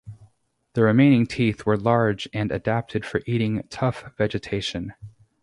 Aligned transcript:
The 0.73 0.81
remaining 0.81 1.27
teeth 1.27 1.67
were 1.67 1.77
large 1.77 2.27
and 2.33 2.51
adapted 2.51 3.05
for 3.05 3.21
eating 3.27 3.61
tough 3.69 4.05
vegetation. 4.17 4.95